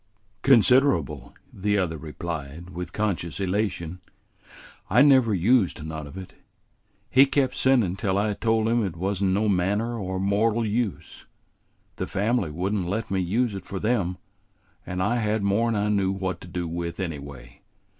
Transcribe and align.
"Considerable," 0.41 1.35
the 1.53 1.77
other 1.77 1.95
replied, 1.99 2.71
with 2.71 2.91
conscious 2.91 3.39
elation. 3.39 4.01
"I 4.89 5.03
never 5.03 5.31
used 5.31 5.83
none 5.85 6.07
of 6.07 6.17
it. 6.17 6.33
He 7.11 7.27
kept 7.27 7.53
sendin' 7.55 7.97
till 7.97 8.17
I 8.17 8.33
told 8.33 8.67
him 8.67 8.83
it 8.83 8.95
wa'n't 8.95 9.21
no 9.21 9.47
manner 9.47 9.99
o' 9.99 10.17
mortal 10.17 10.65
use; 10.65 11.27
the 11.97 12.07
family 12.07 12.49
would 12.49 12.73
n't 12.73 12.87
let 12.89 13.11
me 13.11 13.19
use 13.19 13.53
it 13.53 13.67
for 13.67 13.79
them, 13.79 14.17
and 14.87 15.03
I 15.03 15.17
had 15.17 15.43
more 15.43 15.69
'n 15.69 15.75
I 15.75 15.89
knew 15.89 16.11
what 16.11 16.41
to 16.41 16.47
do 16.47 16.67
with 16.67 16.99
anyway. 16.99 17.61